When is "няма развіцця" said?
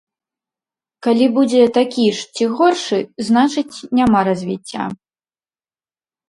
3.99-4.83